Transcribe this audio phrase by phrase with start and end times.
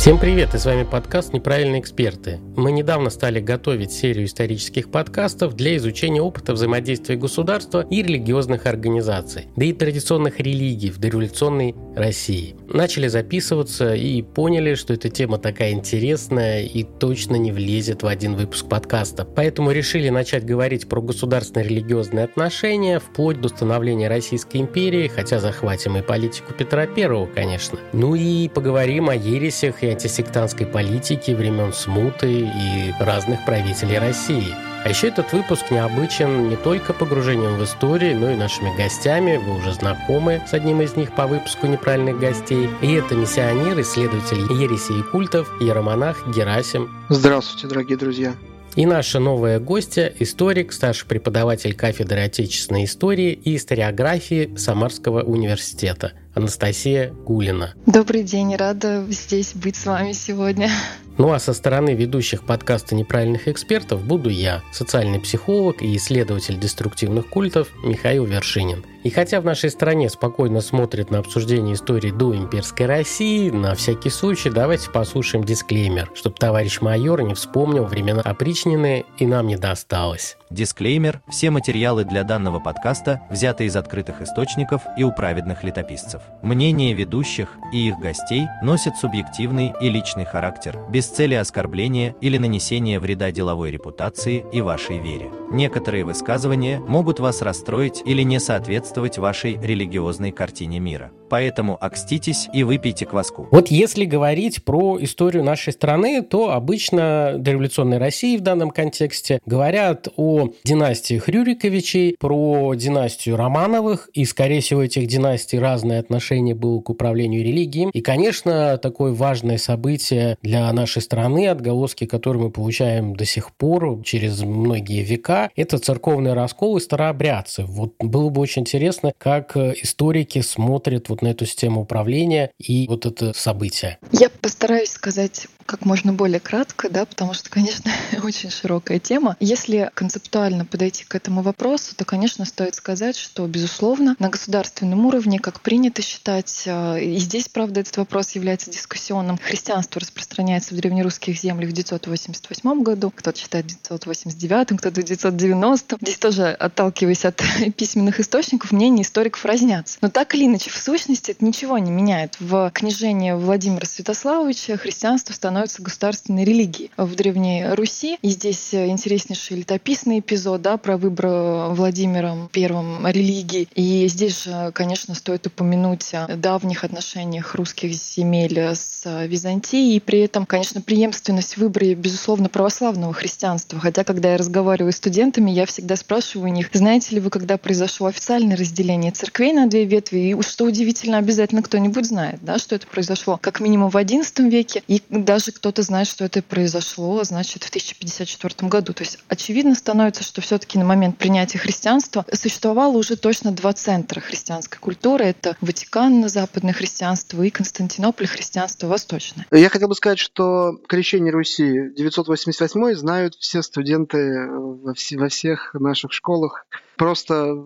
[0.00, 2.40] Всем привет, и с вами подкаст «Неправильные эксперты».
[2.56, 9.48] Мы недавно стали готовить серию исторических подкастов для изучения опыта взаимодействия государства и религиозных организаций,
[9.56, 12.56] да и традиционных религий в дореволюционной России.
[12.66, 18.36] Начали записываться и поняли, что эта тема такая интересная и точно не влезет в один
[18.36, 19.26] выпуск подкаста.
[19.26, 25.98] Поэтому решили начать говорить про государственные религиозные отношения вплоть до становления Российской империи, хотя захватим
[25.98, 27.78] и политику Петра Первого, конечно.
[27.92, 34.54] Ну и поговорим о ересях и антисектантской политики времен смуты и разных правителей России.
[34.82, 39.36] А еще этот выпуск необычен не только погружением в историю, но и нашими гостями.
[39.36, 42.70] Вы уже знакомы с одним из них по выпуску «Неправильных гостей».
[42.80, 46.88] И это миссионер, исследователь ересей и культов, иеромонах Герасим.
[47.10, 48.34] Здравствуйте, дорогие друзья.
[48.76, 57.10] И наша новая гостья– историк, старший преподаватель кафедры отечественной истории и историографии Самарского университета Анастасия
[57.10, 57.74] Гулина.
[57.86, 60.70] Добрый день, рада здесь быть с вами сегодня.
[61.18, 67.28] Ну а со стороны ведущих подкаста «Неправильных экспертов» буду я, социальный психолог и исследователь деструктивных
[67.28, 68.84] культов Михаил Вершинин.
[69.02, 74.10] И хотя в нашей стране спокойно смотрят на обсуждение истории до имперской России, на всякий
[74.10, 80.36] случай давайте послушаем дисклеймер, чтобы товарищ майор не вспомнил времена опричнины и нам не досталось.
[80.50, 81.22] Дисклеймер.
[81.30, 86.20] Все материалы для данного подкаста взяты из открытых источников и у праведных летописцев.
[86.42, 93.00] Мнения ведущих и их гостей носят субъективный и личный характер, без цели оскорбления или нанесения
[93.00, 95.30] вреда деловой репутации и вашей вере.
[95.50, 101.12] Некоторые высказывания могут вас расстроить или не соответствовать вашей религиозной картине мира.
[101.28, 103.46] Поэтому окститесь и выпейте кваску.
[103.52, 110.08] Вот если говорить про историю нашей страны, то обычно дореволюционной России в данном контексте говорят
[110.16, 116.80] о про династию Хрюриковичей, про династию Романовых, и, скорее всего, этих династий разное отношение было
[116.80, 117.90] к управлению религией.
[117.92, 124.02] И, конечно, такое важное событие для нашей страны, отголоски, которые мы получаем до сих пор,
[124.04, 127.64] через многие века, это церковный раскол и старообрядцы.
[127.64, 128.79] Вот было бы очень интересно,
[129.16, 133.98] как историки смотрят вот на эту систему управления и вот это событие.
[134.12, 137.92] Я постараюсь сказать как можно более кратко, да, потому что, конечно,
[138.24, 139.36] очень широкая тема.
[139.38, 145.38] Если концептуально подойти к этому вопросу, то, конечно, стоит сказать, что, безусловно, на государственном уровне,
[145.38, 151.38] как принято считать, э, и здесь, правда, этот вопрос является дискуссионным, христианство распространяется в древнерусских
[151.38, 155.98] землях в 988 году, кто-то считает в 989, кто-то в 990.
[156.00, 157.40] Здесь тоже, отталкиваясь от
[157.76, 159.98] письменных источников, мнения историков разнятся.
[160.00, 162.34] Но так или иначе, в сущности, это ничего не меняет.
[162.40, 168.18] В книжении Владимира Святославовича христианство становится становится государственной религией в Древней Руси.
[168.22, 173.68] И здесь э, интереснейший летописный эпизод да, про выбор э, Владимиром Первым религии.
[173.74, 179.96] И здесь же, конечно, стоит упомянуть о давних отношениях русских земель с Византией.
[179.96, 183.78] И при этом, конечно, преемственность в выборе, безусловно, православного христианства.
[183.78, 187.58] Хотя, когда я разговариваю с студентами, я всегда спрашиваю у них, знаете ли вы, когда
[187.58, 190.18] произошло официальное разделение церквей на две ветви?
[190.18, 194.82] И что удивительно, обязательно кто-нибудь знает, да, что это произошло как минимум в XI веке.
[194.88, 198.92] И даже даже кто-то знает, что это произошло, значит, в 1054 году.
[198.92, 204.20] То есть очевидно становится, что все-таки на момент принятия христианства существовало уже точно два центра
[204.20, 205.24] христианской культуры.
[205.24, 209.46] Это Ватикан, западное христианство, и Константинополь, христианство восточное.
[209.50, 216.12] Я хотел бы сказать, что крещение Руси 988 знают все студенты во, во всех наших
[216.12, 216.66] школах.
[216.96, 217.56] Просто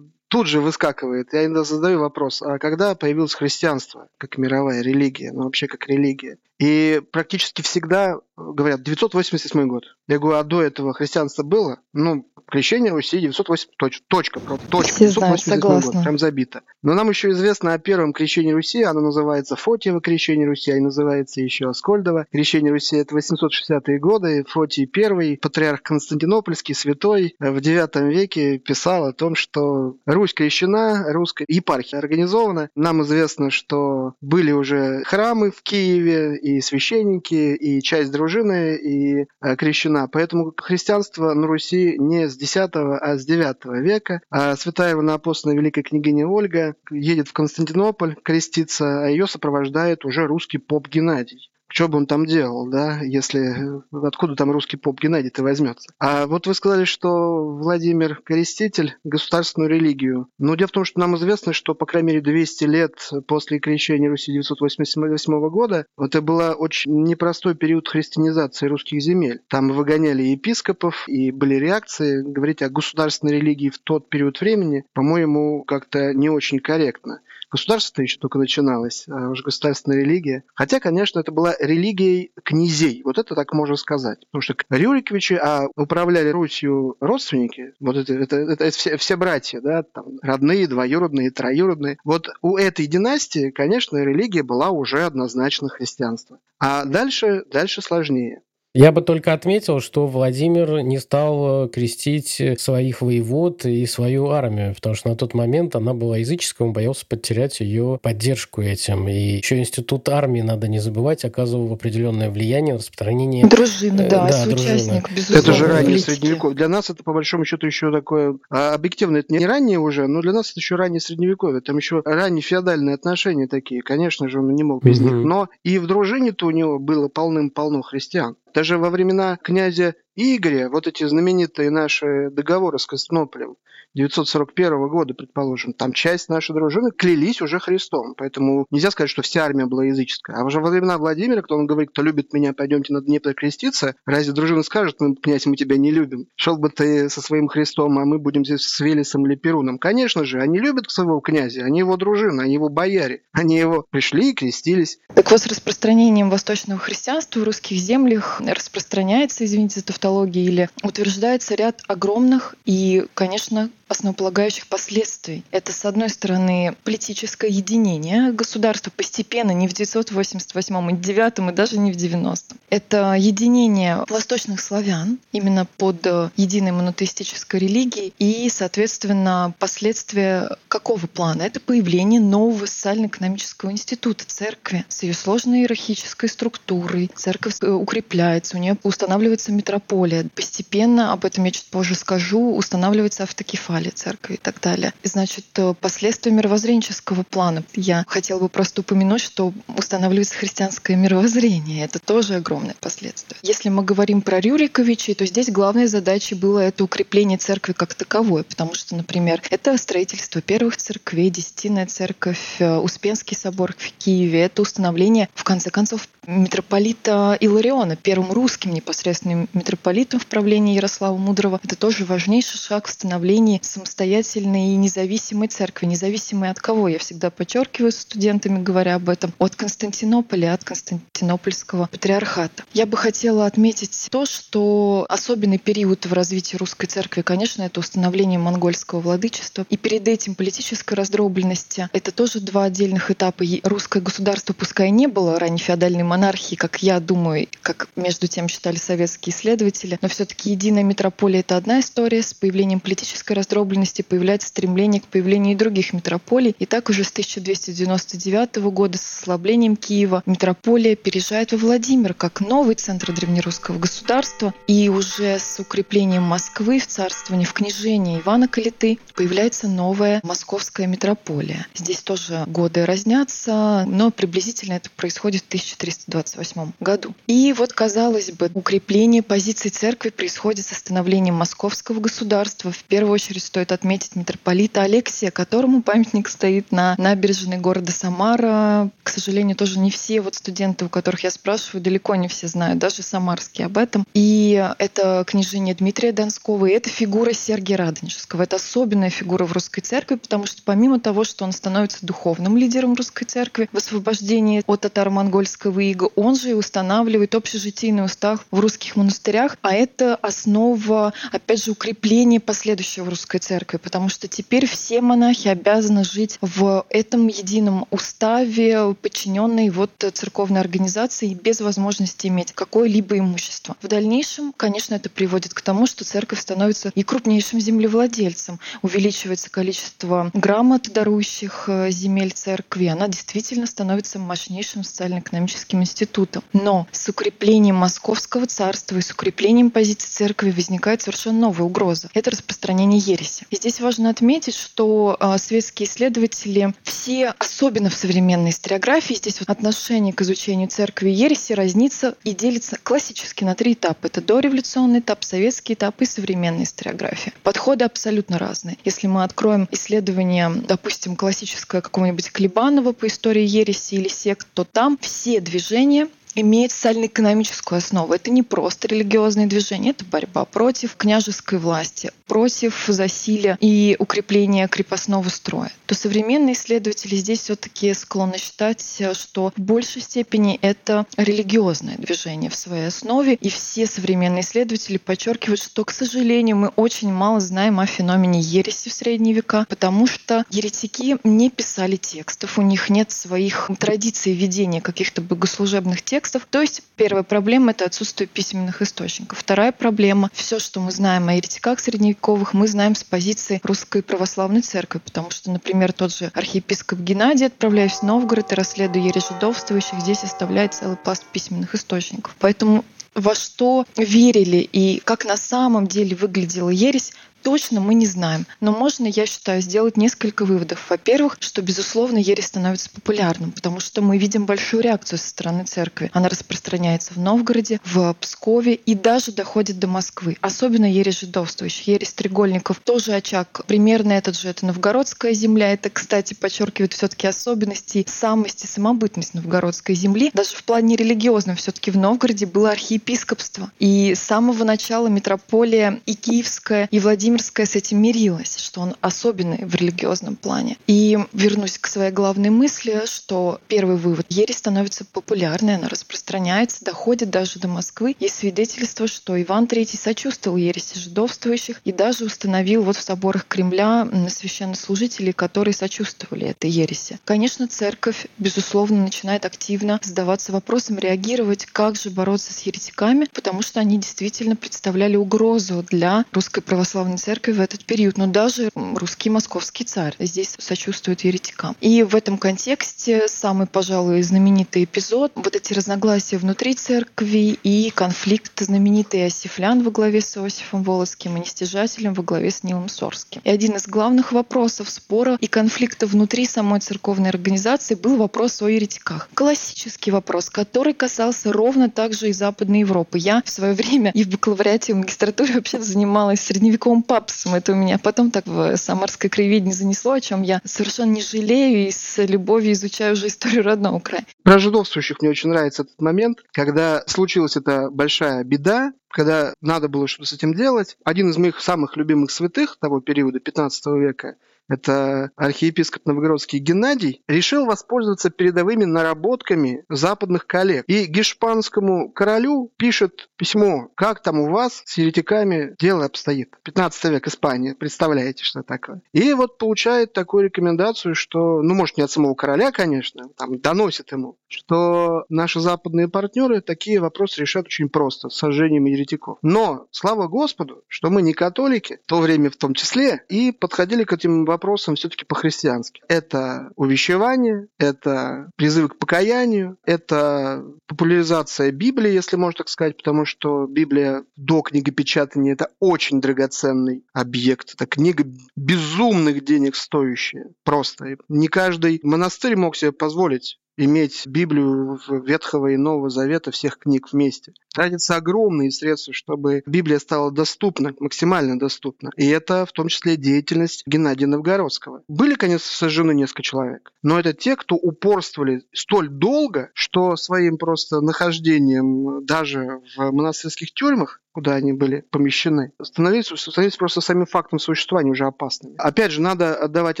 [0.34, 1.32] тут же выскакивает.
[1.32, 6.38] Я иногда задаю вопрос, а когда появилось христианство как мировая религия, ну вообще как религия?
[6.58, 9.84] И практически всегда говорят 987 год.
[10.06, 11.80] Я говорю, а до этого христианство было?
[11.92, 16.62] Ну, крещение Руси 908, точ, точка, точка, Все 987 знают, год, прям забито.
[16.82, 21.40] Но нам еще известно о первом крещении Руси, оно называется Фотиево крещение Руси, а называется
[21.40, 22.26] еще Аскольдово.
[22.30, 29.12] Крещение Руси это 860-е годы, Фотий I, патриарх Константинопольский, святой, в IX веке писал о
[29.12, 32.68] том, что Русь крещена, русская епархия организована.
[32.74, 39.56] Нам известно, что были уже храмы в Киеве, и священники, и часть дружины, и э,
[39.56, 40.08] крещена.
[40.08, 44.20] Поэтому христианство на Руси не с X, а с IX века.
[44.30, 50.58] А святая равноапостольная великая княгиня Ольга едет в Константинополь креститься, а ее сопровождает уже русский
[50.58, 51.50] поп Геннадий.
[51.74, 55.90] Что бы он там делал, да, если откуда там русский поп Геннадий-то возьмется.
[55.98, 60.28] А вот вы сказали, что Владимир Креститель государственную религию.
[60.38, 64.08] Но дело в том, что нам известно, что, по крайней мере, 200 лет после крещения
[64.08, 69.40] Руси 988 года, это был очень непростой период христианизации русских земель.
[69.48, 72.22] Там выгоняли епископов, и были реакции.
[72.22, 77.20] Говорить о государственной религии в тот период времени, по-моему, как-то не очень корректно.
[77.54, 80.42] Государство еще только начиналось, а уже государственная религия.
[80.56, 83.00] Хотя, конечно, это была религией князей.
[83.04, 84.18] Вот это так можно сказать.
[84.32, 89.60] Потому что Рюриковичи а управляли Русью родственники, вот это, это, это, это все, все братья,
[89.60, 91.96] да, там, родные, двоюродные, троюродные.
[92.02, 96.40] Вот у этой династии, конечно, религия была уже однозначно христианство.
[96.58, 98.42] А дальше, дальше сложнее.
[98.76, 104.74] Я бы только отметил, что Владимир не стал э, крестить своих воевод и свою армию,
[104.74, 109.06] потому что на тот момент она была языческой, он боялся потерять ее поддержку этим.
[109.06, 113.46] И еще институт армии, надо не забывать, оказывал определенное влияние на распространение...
[113.46, 115.40] Дружины, э, да, да соучастник, безусловно.
[115.40, 116.56] Это же раннее средневековье.
[116.56, 118.38] Для нас это, по большому счету, еще такое...
[118.50, 121.60] А, объективно, это не раннее уже, но для нас это еще раннее средневековье.
[121.60, 123.82] Там еще ранние феодальные отношения такие.
[123.82, 125.10] Конечно же, он не мог без угу.
[125.10, 125.24] них.
[125.24, 128.34] Но и в дружине-то у него было полным-полно христиан.
[128.54, 133.56] Даже во времена князя Игоря, вот эти знаменитые наши договоры с Константинополем,
[133.94, 138.14] 941 года, предположим, там часть нашей дружины клялись уже Христом.
[138.16, 140.36] Поэтому нельзя сказать, что вся армия была языческая.
[140.36, 143.94] А уже во времена Владимира, кто он говорит, кто любит меня, пойдемте на Днепр креститься,
[144.04, 146.26] разве дружина скажет, мы, князь, мы тебя не любим?
[146.36, 149.78] Шел бы ты со своим Христом, а мы будем здесь с Велесом или Перуном.
[149.78, 153.22] Конечно же, они любят своего князя, они его дружина, они его бояре.
[153.32, 154.98] Они его пришли и крестились.
[155.14, 161.54] Так вот, с распространением восточного христианства в русских землях распространяется, извините за тавтологию, или утверждается
[161.54, 165.44] ряд огромных и, конечно, основополагающих последствий.
[165.50, 171.78] Это, с одной стороны, политическое единение государства постепенно, не в 988 и 9 и даже
[171.78, 179.54] не в 90 Это единение восточных славян именно под э, единой монотеистической религией и, соответственно,
[179.58, 181.42] последствия какого плана?
[181.42, 187.10] Это появление нового социально-экономического института церкви с ее сложной иерархической структурой.
[187.14, 190.26] Церковь э, укрепляется, у нее устанавливается метрополия.
[190.34, 194.92] Постепенно, об этом я чуть позже скажу, устанавливается автокефалия роли церкви и так далее.
[195.02, 197.62] И, значит, э, последствия мировоззренческого плана.
[197.74, 201.84] Я хотела бы просто упомянуть, что устанавливается христианское мировоззрение.
[201.84, 203.38] Это тоже огромное последствие.
[203.42, 208.44] Если мы говорим про Рюриковичей, то здесь главной задачей было это укрепление церкви как таковой,
[208.44, 214.62] потому что, например, это строительство первых церквей, Десятинная церковь, э, Успенский собор в Киеве, это
[214.62, 221.60] установление, в конце концов, митрополита Илариона, первым русским непосредственным митрополитом в правлении Ярослава Мудрого.
[221.62, 225.86] Это тоже важнейший шаг в становлении самостоятельной и независимой церкви.
[225.86, 226.88] Независимой от кого?
[226.88, 229.32] Я всегда подчеркиваю с студентами, говоря об этом.
[229.38, 232.62] От Константинополя, от Константинопольского патриархата.
[232.72, 238.38] Я бы хотела отметить то, что особенный период в развитии русской церкви, конечно, это установление
[238.38, 239.66] монгольского владычества.
[239.70, 241.88] И перед этим политической раздробленности.
[241.92, 243.42] Это тоже два отдельных этапа.
[243.42, 248.48] И русское государство, пускай не было ранее феодальной монархии, как я думаю, как между тем
[248.48, 252.22] считали советские исследователи, но все-таки единая метрополия— это одна история.
[252.22, 256.56] С появлением политической раздробленности раздробленности появляется стремление к появлению других метрополий.
[256.58, 262.74] И так уже с 1299 года с ослаблением Киева метрополия переезжает во Владимир как новый
[262.74, 264.52] центр древнерусского государства.
[264.66, 271.66] И уже с укреплением Москвы в царствовании, в княжении Ивана Калиты появляется новая московская метрополия.
[271.74, 277.14] Здесь тоже годы разнятся, но приблизительно это происходит в 1328 году.
[277.28, 283.43] И вот, казалось бы, укрепление позиций церкви происходит с становлением московского государства, в первую очередь
[283.44, 288.90] стоит отметить митрополита Алексия, которому памятник стоит на набережной города Самара.
[289.02, 292.78] К сожалению, тоже не все вот студенты, у которых я спрашиваю, далеко не все знают,
[292.78, 294.06] даже самарские об этом.
[294.14, 298.42] И это княжение Дмитрия Донского, и это фигура Сергия Радонежского.
[298.42, 302.94] Это особенная фигура в русской церкви, потому что помимо того, что он становится духовным лидером
[302.94, 308.96] русской церкви в освобождении от татаро-монгольского ига, он же и устанавливает общежитийный устав в русских
[308.96, 315.00] монастырях, а это основа, опять же, укрепления последующего русской русской церкви, потому что теперь все
[315.00, 323.18] монахи обязаны жить в этом едином уставе, подчиненной вот церковной организации, без возможности иметь какое-либо
[323.18, 323.76] имущество.
[323.82, 330.30] В дальнейшем, конечно, это приводит к тому, что церковь становится и крупнейшим землевладельцем, увеличивается количество
[330.34, 336.42] грамот, дарующих э, земель церкви, она действительно становится мощнейшим социально-экономическим института.
[336.52, 342.08] Но с укреплением Московского царства и с укреплением позиций церкви возникает совершенно новая угроза.
[342.14, 343.23] Это распространение ереси.
[343.50, 349.50] И здесь важно отметить, что э, светские исследователи все, особенно в современной историографии, здесь вот
[349.50, 354.06] отношение к изучению церкви и ереси разнится и делится классически на три этапа.
[354.06, 357.32] Это дореволюционный этап, советский этап и современная историография.
[357.42, 358.78] Подходы абсолютно разные.
[358.84, 364.98] Если мы откроем исследование, допустим, классическое какого-нибудь Клебанова по истории ереси или сект, то там
[365.00, 368.12] все движения имеет социально-экономическую основу.
[368.12, 375.28] Это не просто религиозные движения, это борьба против княжеской власти, против засилия и укрепления крепостного
[375.28, 375.70] строя.
[375.86, 382.54] То современные исследователи здесь все-таки склонны считать, что в большей степени это религиозное движение в
[382.54, 383.34] своей основе.
[383.34, 388.88] И все современные исследователи подчеркивают, что, к сожалению, мы очень мало знаем о феномене ереси
[388.88, 394.80] в средние века, потому что еретики не писали текстов, у них нет своих традиций ведения
[394.80, 396.46] каких-то богослужебных текстов, текстов.
[396.50, 399.38] То есть первая проблема— это отсутствие письменных источников.
[399.38, 404.62] Вторая проблема— все, что мы знаем о еретиках средневековых, мы знаем с позиции Русской Православной
[404.62, 410.24] Церкви, потому что, например, тот же архиепископ Геннадий, отправляясь в Новгород и расследуя ережидовствующих, здесь
[410.24, 412.34] оставляет целый пласт письменных источников.
[412.38, 417.12] Поэтому во что верили и как на самом деле выглядела ересь,
[417.44, 418.46] точно мы не знаем.
[418.60, 420.86] Но можно, я считаю, сделать несколько выводов.
[420.88, 426.10] Во-первых, что, безусловно, ересь становится популярным, потому что мы видим большую реакцию со стороны церкви.
[426.14, 430.36] Она распространяется в Новгороде, в Пскове и даже доходит до Москвы.
[430.40, 431.86] Особенно ересь жидовствующих.
[431.86, 433.64] Ересь Трегольников тоже очаг.
[433.66, 434.48] Примерно этот же.
[434.48, 435.72] Это новгородская земля.
[435.72, 440.30] Это, кстати, подчеркивает все-таки особенности, самость и самобытность новгородской земли.
[440.32, 443.70] Даже в плане религиозном все-таки в Новгороде было архиепископство.
[443.78, 448.94] И с самого начала метрополия и Киевская, и Владимир Владимирская с этим мирилась, что он
[449.00, 450.76] особенный в религиозном плане.
[450.86, 454.26] И вернусь к своей главной мысли, что первый вывод.
[454.28, 458.14] Ересь становится популярной, она распространяется, доходит даже до Москвы.
[458.20, 464.08] Есть свидетельство, что Иван III сочувствовал ереси жидовствующих и даже установил вот в соборах Кремля
[464.28, 467.18] священнослужителей, которые сочувствовали этой ереси.
[467.24, 473.80] Конечно, церковь, безусловно, начинает активно задаваться вопросом, реагировать, как же бороться с еретиками, потому что
[473.80, 479.84] они действительно представляли угрозу для русской православной церкви в этот период, но даже русский московский
[479.84, 481.74] царь здесь сочувствует еретикам.
[481.80, 488.60] И в этом контексте самый, пожалуй, знаменитый эпизод, вот эти разногласия внутри церкви и конфликт
[488.60, 493.40] знаменитый Иосифлян во главе с Иосифом Волоцким и Нестяжателем во главе с Нилом Сорским.
[493.42, 498.68] И один из главных вопросов спора и конфликта внутри самой церковной организации был вопрос о
[498.68, 499.30] еретиках.
[499.32, 503.16] Классический вопрос, который касался ровно также и Западной Европы.
[503.18, 507.54] Я в свое время и в бакалавриате, и в магистратуре вообще занималась средневековым папсом.
[507.54, 511.86] Это у меня потом так в самарской краеведении занесло, о чем я совершенно не жалею
[511.86, 514.26] и с любовью изучаю уже историю родного края.
[514.42, 520.08] Про жидовствующих мне очень нравится этот момент, когда случилась эта большая беда, когда надо было
[520.08, 520.96] что-то с этим делать.
[521.04, 524.34] Один из моих самых любимых святых того периода, 15 века,
[524.68, 530.84] это архиепископ Новгородский Геннадий, решил воспользоваться передовыми наработками западных коллег.
[530.86, 536.56] И гешпанскому королю пишет письмо, как там у вас с еретиками дело обстоит.
[536.62, 539.02] 15 век Испания, представляете, что такое.
[539.12, 544.12] И вот получает такую рекомендацию, что, ну, может, не от самого короля, конечно, там доносит
[544.12, 549.38] ему, что наши западные партнеры такие вопросы решают очень просто, с сожжением еретиков.
[549.42, 554.04] Но, слава Господу, что мы не католики, в то время в том числе, и подходили
[554.04, 554.53] к этим вопросам
[554.96, 556.02] все-таки по-христиански.
[556.08, 563.66] Это увещевание, это призыв к покаянию, это популяризация Библии, если можно так сказать, потому что
[563.66, 567.74] Библия до книгопечатания– это очень драгоценный объект.
[567.74, 568.24] Это книга
[568.56, 570.50] безумных денег стоящая.
[570.64, 571.16] Просто.
[571.28, 577.54] Не каждый монастырь мог себе позволить иметь Библию Ветхого и Нового Завета, всех книг вместе.
[577.72, 582.10] Тратятся огромные средства, чтобы Библия стала доступна, максимально доступна.
[582.16, 585.02] И это в том числе деятельность Геннадия Новгородского.
[585.08, 591.00] Были, конечно, сожжены несколько человек, но это те, кто упорствовали столь долго, что своим просто
[591.00, 598.10] нахождением даже в монастырских тюрьмах куда они были помещены, становились, становились просто самим фактом существования
[598.10, 598.74] уже опасными.
[598.78, 600.00] Опять же, надо отдавать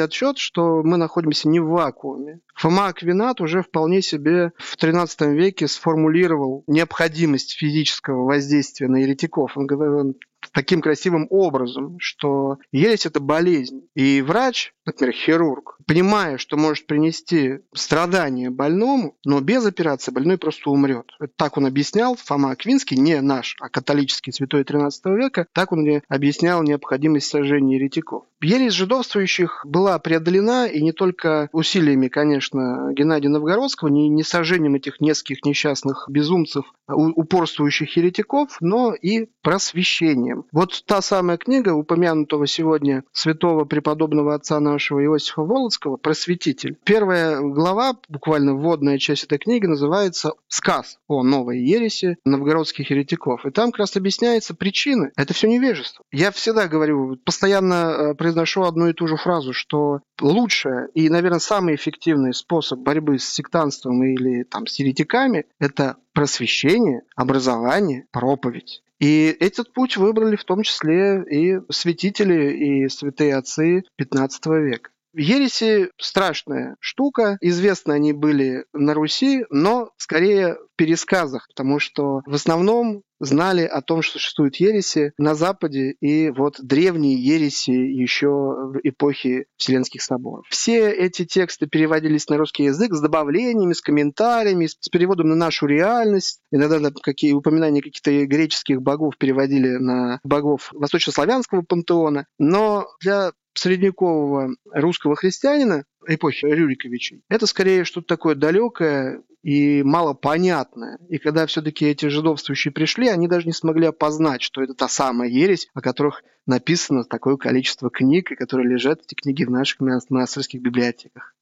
[0.00, 2.40] отчет, что мы находимся не в вакууме.
[2.56, 9.56] Фома Аквинат уже вполне себе в XIII веке сформулировал необходимость физического воздействия на еретиков.
[9.56, 10.14] Он, он
[10.54, 13.86] таким красивым образом, что ересь– это болезнь.
[13.94, 20.70] И врач, например, хирург, понимая, что может принести страдания больному, но без операции больной просто
[20.70, 21.10] умрет.
[21.36, 26.62] Так он объяснял, Фома Аквинский, не наш, а католический святой 13 века, так он объяснял
[26.62, 28.24] необходимость сожжения еретиков.
[28.44, 35.00] Ересь жидовствующих была преодолена, и не только усилиями, конечно, Геннадия Новгородского, не, не сожжением этих
[35.00, 40.44] нескольких несчастных безумцев, упорствующих еретиков, но и просвещением.
[40.52, 46.76] Вот та самая книга упомянутого сегодня святого преподобного отца нашего Иосифа Володского «Просветитель».
[46.84, 53.46] Первая глава, буквально вводная часть этой книги, называется «Сказ о новой ереси новгородских еретиков».
[53.46, 55.12] И там как раз объясняется причины.
[55.16, 56.04] Это все невежество.
[56.12, 61.38] Я всегда говорю, постоянно э, произношу одну и ту же фразу, что лучшее и, наверное,
[61.38, 68.82] самый эффективный способ борьбы с сектантством или там, с еретиками– это просвещение, образование, проповедь.
[68.98, 74.90] И этот путь выбрали в том числе и святители, и святые отцы XV века.
[75.16, 77.38] Ереси– страшная штука.
[77.40, 83.80] Известны они были на Руси, но скорее в пересказах, потому что в основном знали о
[83.80, 90.44] том, что существуют ереси на Западе и вот древние ереси еще в эпохе Вселенских соборов.
[90.50, 95.66] Все эти тексты переводились на русский язык с добавлениями, с комментариями, с переводом на нашу
[95.66, 96.40] реальность.
[96.50, 102.26] Иногда какие упоминания каких-то греческих богов переводили на богов восточнославянского пантеона.
[102.38, 110.98] Но для средневекового русского христианина эпохи Рюриковичей, это скорее что-то такое далекое и малопонятное.
[111.08, 115.28] И когда все-таки эти жидовствующие пришли, они даже не смогли опознать, что это та самая
[115.28, 120.62] ересь, о которых написано такое количество книг, и которые лежат, эти книги, в наших монастырских
[120.62, 121.34] библиотеках.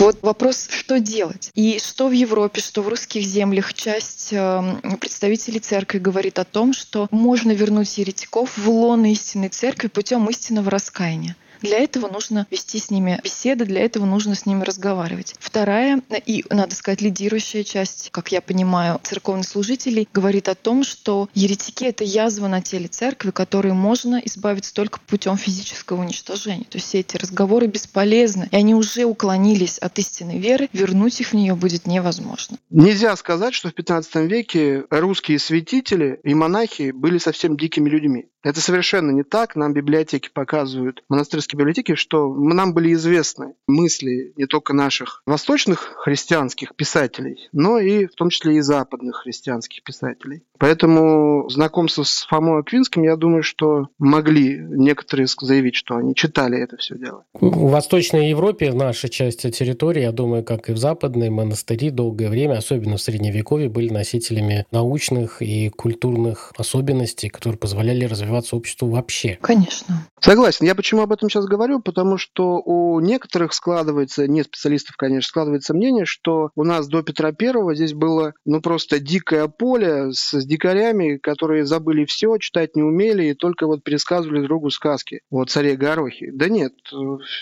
[0.00, 1.50] Вот вопрос, что делать?
[1.54, 6.72] И что в Европе, что в русских землях часть эм, представителей церкви говорит о том,
[6.72, 11.36] что можно вернуть еретиков в лоно истинной церкви путем истинного раскаяния.
[11.62, 15.34] Для этого нужно вести с ними беседы, для этого нужно с ними разговаривать.
[15.38, 21.28] Вторая и, надо сказать, лидирующая часть, как я понимаю, церковных служителей говорит о том, что
[21.34, 26.64] еретики— это язва на теле церкви, которые можно избавиться только путем физического уничтожения.
[26.64, 31.28] То есть все эти разговоры бесполезны, и они уже уклонились от истинной веры, вернуть их
[31.28, 32.58] в нее будет невозможно.
[32.70, 38.26] Нельзя сказать, что в 15 веке русские святители и монахи были совсем дикими людьми.
[38.42, 39.56] Это совершенно не так.
[39.56, 46.74] Нам библиотеки показывают, монастырские библиотеки, что нам были известны мысли не только наших восточных христианских
[46.74, 50.42] писателей, но и в том числе и западных христианских писателей.
[50.58, 56.76] Поэтому знакомство с Фомой Аквинским, я думаю, что могли некоторые заявить, что они читали это
[56.76, 57.24] все дело.
[57.34, 62.28] В Восточной Европе, в нашей части территории, я думаю, как и в западной, монастыри долгое
[62.28, 69.38] время, особенно в Средневековье, были носителями научных и культурных особенностей, которые позволяли развиваться обществу вообще.
[69.42, 70.06] Конечно.
[70.20, 70.66] Согласен.
[70.66, 71.80] Я почему об этом сейчас говорю?
[71.80, 77.32] Потому что у некоторых складывается, не специалистов, конечно, складывается мнение, что у нас до Петра
[77.32, 83.26] Первого здесь было ну просто дикое поле с дикарями, которые забыли все, читать не умели
[83.26, 86.30] и только вот пересказывали другу сказки о царе Горохе.
[86.32, 86.74] Да нет,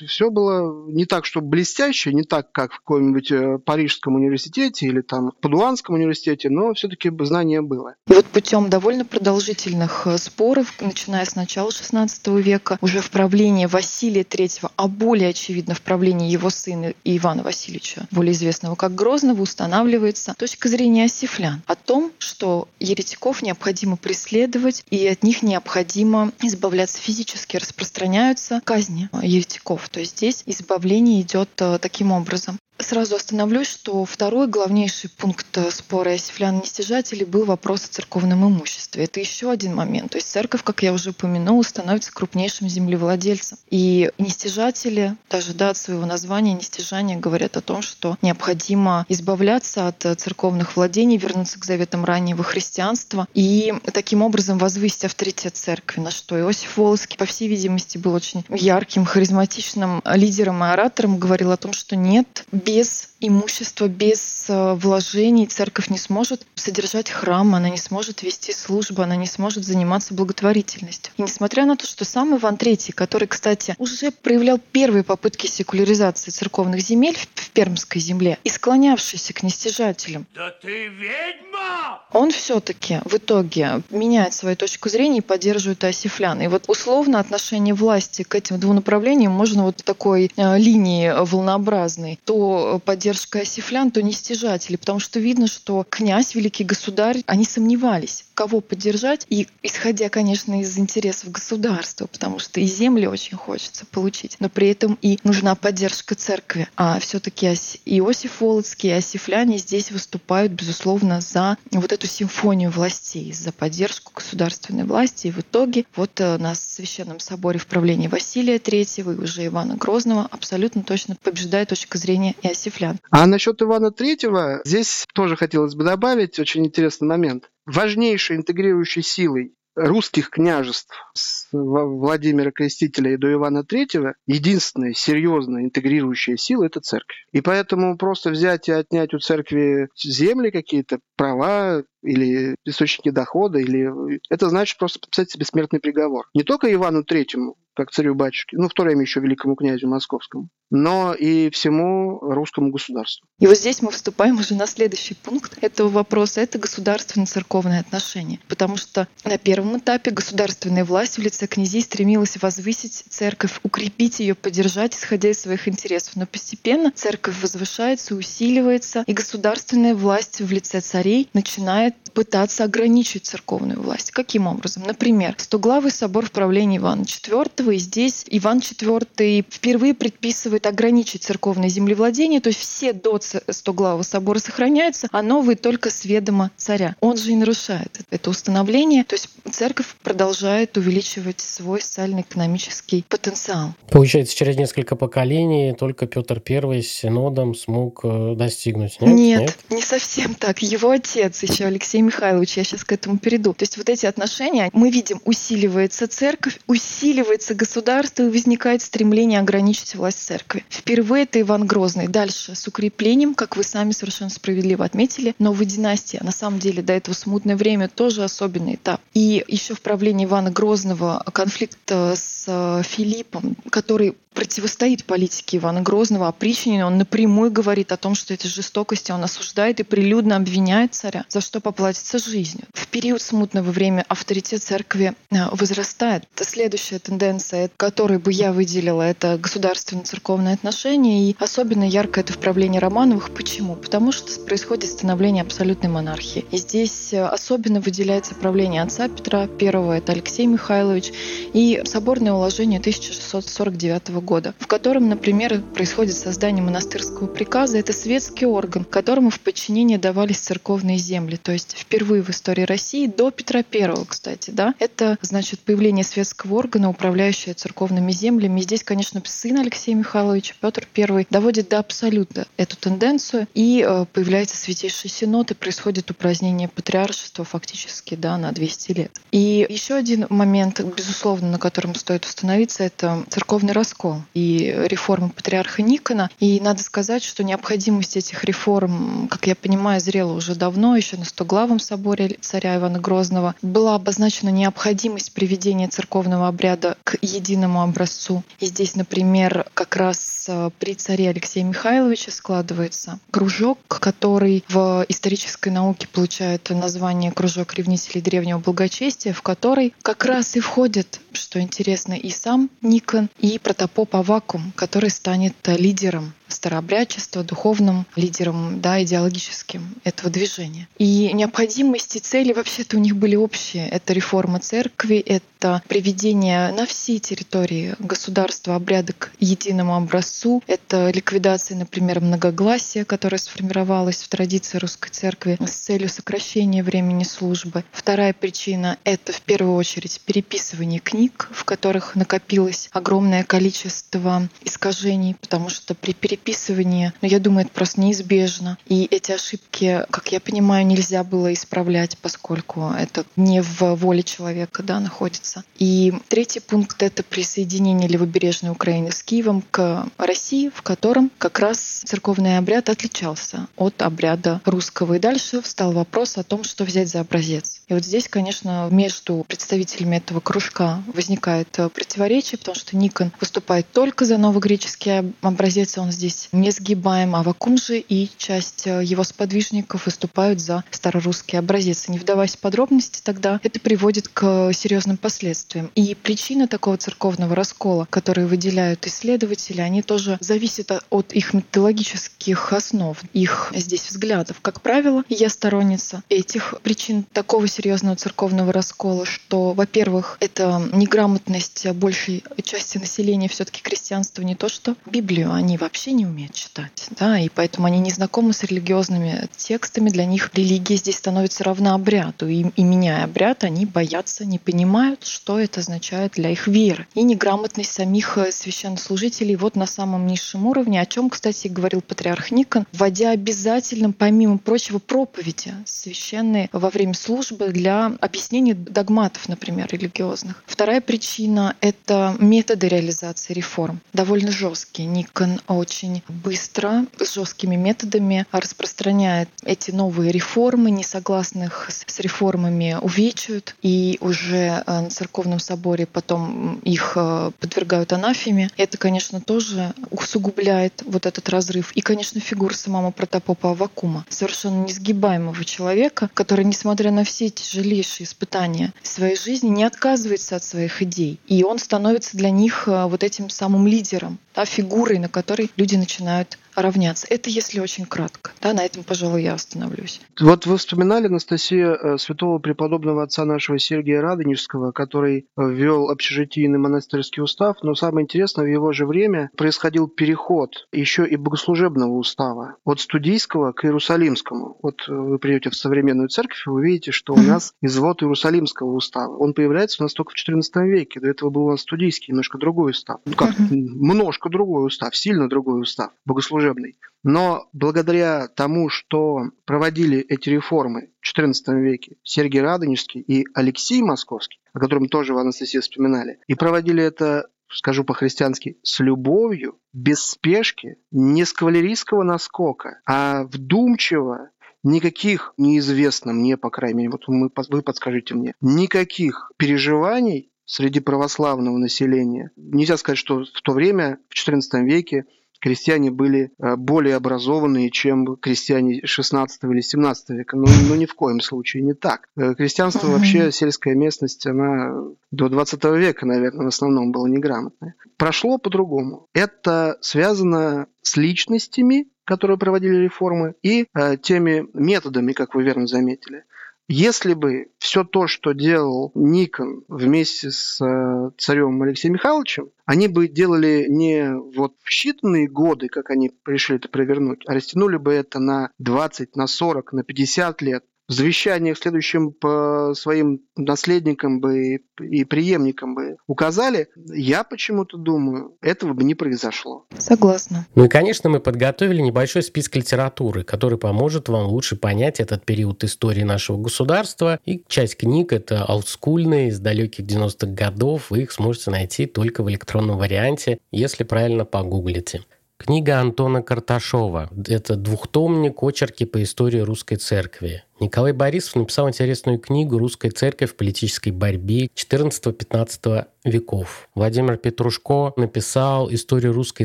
[0.07, 5.01] все было не так, что блестяще, не так, как в каком-нибудь э, Парижском университете или
[5.01, 7.97] там Падуанском университете, но все-таки знание было.
[8.09, 13.67] И вот путем довольно продолжительных э, споров, начиная с начала XVI века, уже в правлении
[13.67, 19.43] Василия III, а более очевидно в правлении его сына Ивана Васильевича, более известного как Грозного,
[19.43, 26.99] устанавливается точка зрения осифлян о том, что еретиков необходимо преследовать, и от них необходимо избавляться
[27.01, 27.57] физически.
[27.57, 29.89] Распространяются казни еретиков.
[29.89, 32.59] То есть здесь избавление идет э, таким образом.
[32.89, 39.05] Сразу остановлюсь, что второй главнейший пункт спора Исифлян нестяжателей был вопрос о церковном имуществе.
[39.05, 40.13] Это еще один момент.
[40.13, 43.59] То есть церковь, как я уже упомянула, становится крупнейшим землевладельцем.
[43.69, 50.07] И нестяжатели, даже да, от своего названия нестяжания, говорят о том, что необходимо избавляться от
[50.19, 56.41] церковных владений, вернуться к заветам раннего христианства и таким образом возвысить авторитет церкви, на что
[56.41, 61.75] Иосиф Волоский, по всей видимости, был очень ярким, харизматичным лидером и оратором, говорил о том,
[61.75, 63.18] что нет, без please.
[63.21, 69.17] Имущества, без э, вложений церковь не сможет содержать храм, она не сможет вести службу, она
[69.17, 71.13] не сможет заниматься благотворительностью.
[71.17, 76.31] И несмотря на то, что сам Иван III, который, кстати, уже проявлял первые попытки секуляризации
[76.31, 82.03] церковных земель в Пермской земле и склонявшийся к нестяжателям, да ты ведьма!
[82.13, 86.41] он все-таки в итоге меняет свою точку зрения и поддерживает Асифлян.
[86.41, 92.19] И вот условно отношение власти к этим двум направлениям можно вот такой э, линии волнообразной.
[92.25, 98.61] То поддержка Асифлян, то нестяжатели, потому что видно, что князь, великий государь, они сомневались кого
[98.61, 99.27] поддержать.
[99.31, 104.69] И исходя, конечно, из интересов государства, потому что и земли очень хочется получить, но при
[104.69, 106.69] этом и нужна поддержка церкви.
[106.77, 107.49] А все-таки
[107.85, 114.85] Иосиф Володский и осифляне здесь выступают, безусловно, за вот эту симфонию властей, за поддержку государственной
[114.85, 115.27] власти.
[115.27, 119.75] И в итоге вот э, на Священном соборе в правлении Василия III и уже Ивана
[119.75, 123.01] Грозного абсолютно точно побеждает точка зрения иосифлян.
[123.11, 127.51] А насчет Ивана III здесь тоже хотелось бы добавить очень интересный момент.
[127.69, 136.37] Важнейшей интегрирующей силой русских княжеств с Владимира Крестителя и до Ивана III единственная серьезная интегрирующая
[136.37, 137.27] сила– это церковь.
[137.33, 144.21] И поэтому просто взять и отнять у церкви земли какие-то, права или источники дохода, или
[144.31, 146.27] это значит просто подписать себе смертный приговор.
[146.35, 151.15] Не только Ивану Третьему, как царю-батюшке, ну, в то время еще великому князю московскому, но
[151.15, 153.27] и всему русскому государству.
[153.39, 156.41] И вот здесь мы вступаем уже на следующий пункт этого вопроса.
[156.41, 158.41] Это государственно-церковные отношения.
[158.49, 164.35] Потому что на первом этапе государственная власть в лице князей стремилась возвысить церковь, укрепить ее,
[164.35, 166.17] поддержать, исходя из своих интересов.
[166.17, 173.81] Но постепенно церковь возвышается, усиливается, и государственная власть в лице царей начинает пытаться ограничить церковную
[173.81, 174.11] власть.
[174.11, 174.83] Каким образом?
[174.85, 181.69] Например, Стоглавый собор в правлении Ивана IV, и здесь Иван IV впервые предписывает ограничить церковное
[181.69, 186.97] землевладение, то есть все до Стоглавого собора сохраняются, а новые только с ведома царя.
[187.01, 193.75] Он же и нарушает это установление, то есть церковь продолжает увеличивать свой социально-экономический потенциал.
[193.91, 199.15] Получается, через несколько поколений только Петр I с синодом смог э, достигнуть, нет?
[199.15, 199.57] Нет, нет?
[199.71, 200.59] не совсем так.
[200.61, 203.55] Его отец еще Алексей Михайлович, я сейчас к этому перейду.
[203.55, 209.95] То есть вот эти отношения, мы видим, усиливается церковь, усиливается государство и возникает стремление ограничить
[209.95, 210.65] власть церкви.
[210.69, 212.09] Впервые это Иван Грозный.
[212.09, 216.19] Дальше с укреплением, как вы сами совершенно справедливо отметили, новой династии.
[216.21, 219.01] А на самом деле до этого смутное время тоже особенный этап.
[219.15, 226.33] И еще в правлении Ивана Грозного конфликт с Филиппом, который противостоит политике Ивана Грозного, а
[226.33, 231.25] Причинин, он напрямую говорит о том, что это жестокость, он осуждает и прилюдно обвиняет царя,
[231.29, 232.67] за что поплатится жизнью.
[232.73, 236.25] В период смутного времени авторитет церкви э, возрастает.
[236.35, 242.79] Следующая тенденция, которую бы я выделила, это государственно-церковные отношения, и особенно ярко это в правлении
[242.79, 243.31] Романовых.
[243.35, 243.77] Почему?
[243.77, 246.47] Потому что происходит становление абсолютной монархии.
[246.51, 251.13] И здесь э, особенно выделяется правление отца Петра I, это Алексей Михайлович,
[251.53, 257.79] и соборное уложение 1649 года года, в котором, например, происходит создание монастырского приказа.
[257.79, 261.37] Это светский орган, которому в подчинение давались церковные земли.
[261.37, 266.55] То есть впервые в истории России до Петра I, кстати, да, это значит появление светского
[266.55, 268.61] органа, управляющего церковными землями.
[268.61, 274.07] И здесь, конечно, сын Алексея Михайловича, Петр I, доводит до абсолюта эту тенденцию, и э,
[274.13, 279.21] появляется Святейший Синод, и происходит упразднение патриаршества фактически да, на 200 лет.
[279.33, 285.83] И еще один момент, безусловно, на котором стоит установиться, это церковный раскол и реформы патриарха
[285.83, 286.31] Никона.
[286.39, 291.25] И надо сказать, что необходимость этих реформ, как я понимаю, зрела уже давно, еще на
[291.49, 293.55] Стоглавом соборе царя Ивана Грозного.
[293.63, 298.43] Была обозначена необходимость приведения церковного обряда к единому образцу.
[298.61, 305.71] И здесь, например, как раз э, при царе Алексея Михайловича складывается кружок, который в исторической
[305.71, 312.13] науке получает название «Кружок ревнителей древнего благочестия», в который как раз и входит, что интересно,
[312.13, 319.03] и сам Никон, и протопоп по вакуум, который станет э, лидером старообрядчества, духовным лидером, да,
[319.03, 320.89] идеологическим этого движения.
[320.99, 323.89] И необходимости цели вообще-то у них были общие.
[323.89, 331.77] Это реформа церкви, это приведение на всей территории государства обряда к единому образцу, это ликвидация,
[331.77, 337.85] например, многогласия, которое сформировалось в традиции русской церкви с целью сокращения времени службы.
[337.93, 345.69] Вторая причина— это в первую очередь переписывание книг, в которых накопилось огромное количество искажений, потому
[345.69, 348.79] что при переписывании переписывание, но я думаю, это просто неизбежно.
[348.87, 354.83] И эти ошибки, как я понимаю, нельзя было исправлять, поскольку это не в воле человека
[354.83, 355.65] да, находится.
[355.79, 361.79] И третий пункт— это присоединение левобережной Украины с Киевом к России, в котором как раз
[362.05, 365.15] церковный обряд отличался от обряда русского.
[365.15, 367.78] И дальше встал вопрос о том, что взять за образец.
[367.89, 374.25] И вот здесь, конечно, между представителями этого кружка возникает противоречие, потому что Никон выступает только
[374.25, 380.07] за новогреческий образец, он здесь здесь несгибаем, а Вакум же и часть э, его сподвижников
[380.07, 382.09] выступают за старорусский образец.
[382.09, 385.91] Не вдаваясь в подробности, тогда это приводит к серьезным последствиям.
[385.95, 393.19] И причина такого церковного раскола, которые выделяют исследователи, они тоже зависят от их методологических основ,
[393.33, 394.59] их здесь взглядов.
[394.61, 402.43] Как правило, я сторонница этих причин такого серьезного церковного раскола, что, во-первых, это неграмотность большей
[402.65, 407.49] части населения все-таки крестьянства не то, что Библию они вообще не умеют читать, да, и
[407.49, 412.67] поэтому они не знакомы с религиозными текстами, для них религия здесь становится равна обряду, и,
[412.75, 417.07] и меняя обряд, они боятся, не понимают, что это означает для их веры.
[417.15, 422.51] И неграмотность самих э, священнослужителей вот на самом низшем уровне, о чем, кстати, говорил патриарх
[422.51, 430.63] Никон, вводя обязательным, помимо прочего, проповеди священные во время службы для объяснения догматов, например, религиозных.
[430.67, 434.01] Вторая причина— это методы реализации реформ.
[434.13, 435.09] Довольно жесткие.
[435.09, 444.19] Никон очень быстро, с жесткими методами распространяет эти новые реформы, несогласных с реформами увечивают, и
[444.21, 448.71] уже э, на церковном соборе потом их э, подвергают анафеме.
[448.77, 451.93] Это, конечно, тоже усугубляет вот этот разрыв.
[451.93, 458.93] И, конечно, фигура самого протопопа Авакума, совершенно несгибаемого человека, который, несмотря на все тяжелейшие испытания
[459.03, 461.39] своей жизни, не отказывается от своих идей.
[461.47, 465.97] И он становится для них э, вот этим самым лидером, да, фигурой, на которой люди
[465.97, 467.27] начинают равняться.
[467.29, 468.38] Это если очень кратко.
[468.61, 470.21] Да, на этом, пожалуй, я остановлюсь.
[470.41, 477.43] Вот вы вспоминали, Анастасия, э, святого преподобного отца нашего Сергия Радонежского, который ввел общежитийный монастырский
[477.43, 483.01] устав, но самое интересное, в его же время происходил переход еще и богослужебного устава от
[483.01, 484.79] студийского к иерусалимскому.
[484.83, 488.93] Вот э, вы придете в современную церковь, и вы увидите, что у нас извод иерусалимского
[488.93, 489.37] устава.
[489.37, 491.21] Он появляется у нас только в XIV веке.
[491.21, 493.21] До этого был у нас студийский, немножко другой устав.
[493.25, 496.97] Ну как, немножко другой устав, сильно другой устав, богослужебный служебный.
[497.25, 504.61] Но благодаря тому, что проводили эти реформы в XIV веке Сергий Радонежский и Алексей Московский,
[504.73, 510.97] о котором тоже в Анастасии вспоминали, и проводили это скажу по-христиански, с любовью, без спешки,
[511.11, 514.51] не с кавалерийского наскока, а вдумчиво,
[514.83, 521.79] никаких неизвестно мне, по крайней мере, вот мы, вы подскажите мне, никаких переживаний среди православного
[521.79, 522.51] населения.
[522.57, 525.25] Нельзя сказать, что в то время, в XIV веке,
[525.61, 530.57] крестьяне были э, более образованные, чем крестьяне 16 или 17 века.
[530.57, 532.29] Но, ну, ни в коем случае не так.
[532.37, 534.95] Э, крестьянство вообще, сельская местность, она
[535.31, 537.95] до 20 века, наверное, в основном была неграмотная.
[538.17, 539.27] Прошло по-другому.
[539.35, 546.45] Это связано с личностями, которые проводили реформы, и э, теми методами, как вы верно заметили.
[546.91, 553.29] Если бы все то, что делал Никон вместе с э, царем Алексеем Михайловичем, они бы
[553.29, 558.39] делали не вот в считанные годы, как они пришли это провернуть, а растянули бы это
[558.39, 565.25] на 20, на 40, на 50 лет, в завещаниях следующим по своим наследникам бы и
[565.25, 569.87] преемникам бы указали, я почему-то думаю, этого бы не произошло.
[569.97, 570.67] Согласна.
[570.75, 575.83] Ну и, конечно, мы подготовили небольшой список литературы, который поможет вам лучше понять этот период
[575.83, 577.41] истории нашего государства.
[577.47, 581.11] И часть книг это олдскульные, из далеких 90-х годов.
[581.11, 585.23] Вы их сможете найти только в электронном варианте, если правильно погуглите.
[585.59, 587.31] Книга Антона Карташова.
[587.49, 590.63] Это двухтомник очерки по истории русской церкви.
[590.81, 596.89] Николай Борисов написал интересную книгу «Русская церковь в политической борьбе XIV-XV веков».
[596.95, 599.65] Владимир Петрушко написал историю русской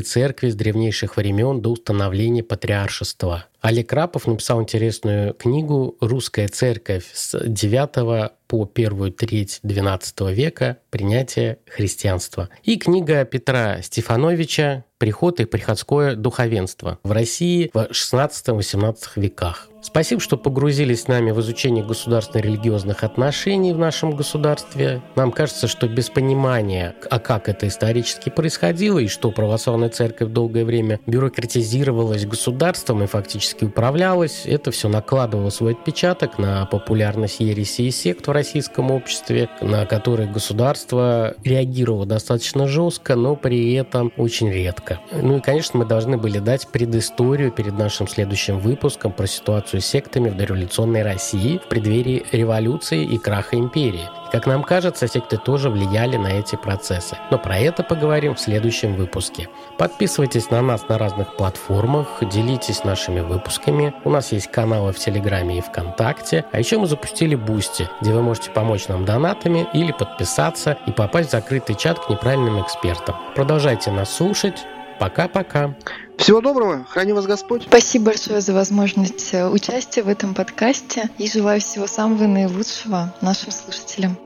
[0.00, 3.46] церкви с древнейших времен до установления патриаршества.
[3.60, 10.78] Олег Крапов написал интересную книгу «Русская церковь с IX по первую треть XII века.
[10.90, 12.50] Принятие христианства».
[12.64, 19.68] И книга Петра Стефановича «Приход и приходское духовенство» в России в XVI-XVIII веках.
[19.84, 25.02] Спасибо, что погрузились с нами в изучение государственно-религиозных отношений в нашем государстве.
[25.14, 30.64] Нам кажется, что без понимания, а как это исторически происходило, и что православная церковь долгое
[30.64, 37.90] время бюрократизировалась государством и фактически управлялась, это все накладывало свой отпечаток на популярность ереси и
[37.90, 44.98] сект в российском обществе, на которые государство реагировало достаточно жестко, но при этом очень редко.
[45.12, 49.80] Ну и, конечно, мы должны были дать предысторию перед нашим следующим выпуском про ситуацию ситуацию
[49.80, 54.08] с сектами в дореволюционной России в преддверии революции и краха империи.
[54.32, 57.16] Как нам кажется, секты тоже влияли на эти процессы.
[57.30, 59.48] Но про это поговорим в следующем выпуске.
[59.78, 63.94] Подписывайтесь на нас на разных платформах, делитесь нашими выпусками.
[64.04, 66.44] У нас есть каналы в Телеграме и ВКонтакте.
[66.52, 71.28] А еще мы запустили Boosty, где вы можете помочь нам донатами или подписаться и попасть
[71.28, 73.14] в закрытый чат к неправильным экспертам.
[73.34, 74.66] Продолжайте нас слушать.
[74.98, 75.74] Пока-пока.
[76.18, 77.64] Всего доброго, храни вас Господь.
[77.64, 83.50] Спасибо большое за возможность э, участия в этом подкасте и желаю всего самого наилучшего нашим
[83.50, 84.16] слушателям.